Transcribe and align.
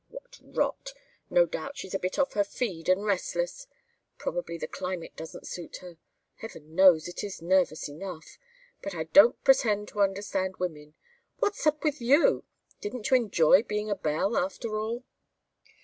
"What 0.07 0.39
rot. 0.43 0.93
No 1.29 1.45
doubt 1.45 1.77
she's 1.77 1.93
a 1.93 1.99
bit 1.99 2.17
off 2.17 2.33
her 2.33 2.43
feed 2.43 2.89
and 2.89 3.05
restless. 3.05 3.67
Probably 4.17 4.57
the 4.57 4.65
climate 4.67 5.15
doesn't 5.15 5.45
suit 5.45 5.77
her. 5.81 5.99
Heaven 6.37 6.73
knows 6.73 7.07
it 7.07 7.23
is 7.23 7.39
nervous 7.39 7.87
enough. 7.87 8.39
But 8.81 8.95
I 8.95 9.03
don't 9.03 9.39
pretend 9.43 9.89
to 9.89 10.01
understand 10.01 10.57
women. 10.57 10.95
What's 11.37 11.67
up 11.67 11.83
with 11.83 12.01
you? 12.01 12.45
Didn't 12.79 13.11
you 13.11 13.17
enjoy 13.17 13.61
being 13.61 13.91
a 13.91 13.95
belle, 13.95 14.35
after 14.35 14.75
all?" 14.79 15.03